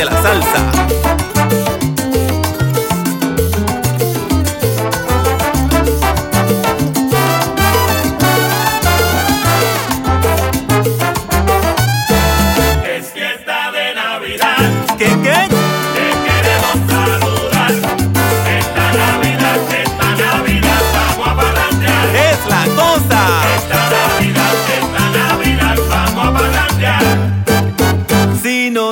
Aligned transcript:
de 0.00 0.06
la 0.06 0.22
salsa. 0.22 1.09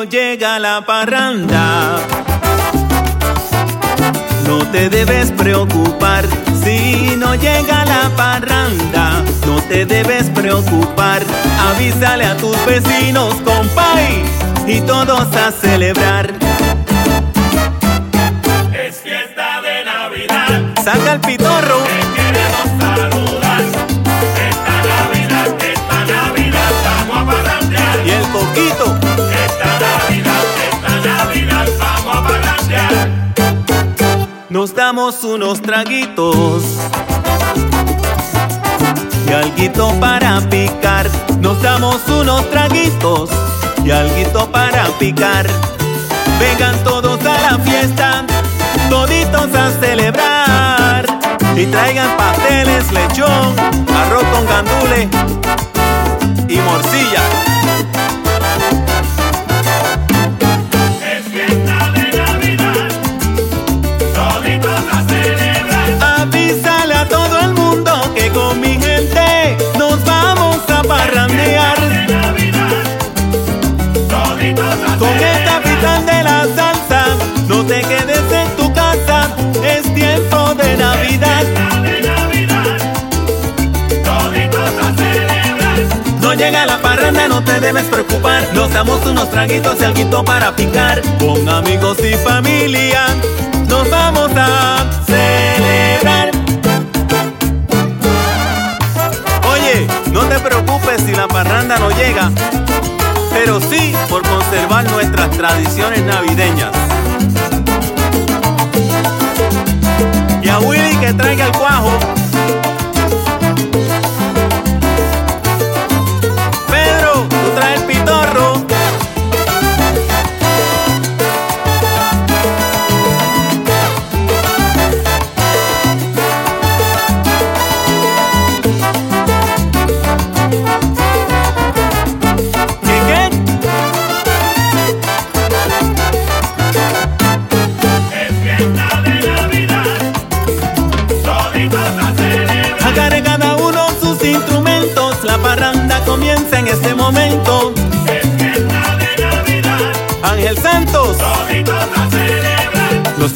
Llega 0.08 0.58
la 0.58 0.80
parranda. 0.80 1.98
No 4.46 4.58
te 4.70 4.88
debes 4.88 5.30
preocupar 5.32 6.24
si 6.62 7.14
no 7.16 7.34
llega 7.34 7.84
la 7.84 8.10
parranda. 8.16 9.22
No 9.46 9.60
te 9.62 9.84
debes 9.84 10.30
preocupar. 10.30 11.22
Avísale 11.68 12.24
a 12.24 12.36
tus 12.36 12.56
vecinos, 12.64 13.34
compay, 13.44 14.24
y 14.66 14.80
todos 14.80 15.34
a 15.36 15.52
celebrar. 15.52 16.32
Es 18.72 19.00
fiesta 19.00 19.60
de 19.60 19.84
Navidad. 19.84 20.74
Saca 20.82 21.14
el 21.14 21.20
pitorro. 21.20 21.97
Nos 34.58 34.74
damos 34.74 35.22
unos 35.22 35.62
traguitos 35.62 36.64
y 39.28 39.32
alguito 39.32 39.94
para 40.00 40.40
picar. 40.50 41.08
Nos 41.38 41.62
damos 41.62 42.00
unos 42.08 42.44
traguitos 42.50 43.30
y 43.84 43.92
alguito 43.92 44.50
para 44.50 44.86
picar. 44.98 45.46
Vengan 46.40 46.76
todos 46.82 47.20
a 47.24 47.40
la 47.40 47.58
fiesta, 47.60 48.26
toditos 48.90 49.54
a 49.54 49.70
celebrar. 49.78 51.06
Y 51.56 51.64
traigan 51.66 52.16
pasteles, 52.16 52.90
lechón, 52.90 53.54
arroz 53.96 54.24
con 54.24 54.44
gandule 54.44 55.08
y 56.48 56.56
morcilla. 56.56 57.47
No 86.28 86.34
llega 86.34 86.66
la 86.66 86.76
parranda, 86.82 87.26
no 87.26 87.42
te 87.42 87.58
debes 87.58 87.84
preocupar. 87.84 88.46
Nos 88.52 88.70
damos 88.70 89.00
unos 89.06 89.30
traguitos 89.30 89.80
y 89.80 89.84
alguito 89.84 90.22
para 90.22 90.54
picar. 90.54 91.00
Con 91.18 91.48
amigos 91.48 91.96
y 92.00 92.12
familia, 92.18 93.06
nos 93.66 93.88
vamos 93.88 94.30
a 94.36 94.84
celebrar. 95.06 96.30
Oye, 99.50 99.86
no 100.12 100.20
te 100.26 100.38
preocupes 100.38 101.00
si 101.06 101.14
la 101.14 101.26
parranda 101.28 101.78
no 101.78 101.88
llega, 101.92 102.30
pero 103.32 103.58
sí 103.62 103.94
por 104.10 104.20
conservar 104.28 104.84
nuestras 104.90 105.30
tradiciones 105.30 106.02
navideñas. 106.02 106.72
Y 110.42 110.48
a 110.50 110.58
Willy 110.58 110.94
que 110.98 111.14
traiga 111.14 111.46
el 111.46 111.52
cuajo. 111.52 112.17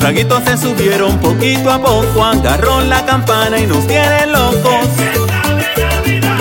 Traguitos 0.03 0.43
se 0.43 0.57
subieron 0.57 1.17
poquito 1.19 1.71
a 1.71 1.81
poco. 1.81 2.25
Agarró 2.25 2.81
la 2.81 3.07
campana 3.07 3.57
y 3.59 3.67
nos 3.69 3.87
tiene 3.87 4.27
locos. 4.27 4.89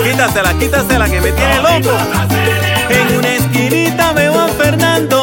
Quítasela, 0.02 0.54
quítasela 0.54 1.08
que 1.08 1.20
me 1.20 1.30
tiene 1.30 1.56
loco. 1.58 1.96
En 2.90 3.16
una 3.18 3.28
esquinita 3.28 4.12
veo 4.14 4.38
a 4.38 4.48
Fernando 4.48 5.21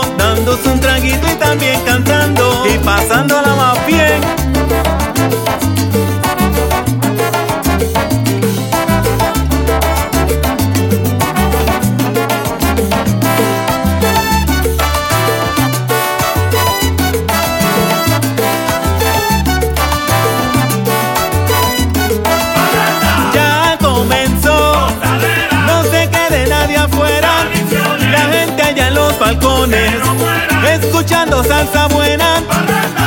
escuchando 30.74 31.44
salsa 31.44 31.88
buena, 31.88 32.42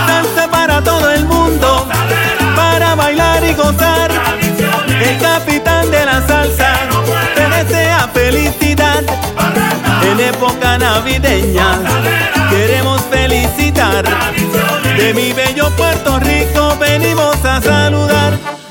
salsa 0.07 0.51
para 0.51 0.83
todo 0.83 1.11
el 1.11 1.25
mundo, 1.25 1.87
para 2.55 2.95
bailar 2.95 3.43
y 3.43 3.55
gozar. 3.55 4.11
El 5.01 5.19
capitán 5.19 5.91
de 5.91 6.05
la 6.05 6.27
salsa 6.27 6.75
te 7.35 7.49
desea 7.49 8.07
felicidad 8.13 9.03
en 10.03 10.21
época 10.21 10.77
navideña. 10.77 11.79
Queremos 12.51 13.01
felicitar 13.11 14.05
de 14.97 15.15
mi 15.15 15.33
bello 15.33 15.71
Puerto 15.71 16.21
Rico, 16.21 16.77
venimos 16.79 17.43
a 17.47 17.63
saludar. 17.63 18.62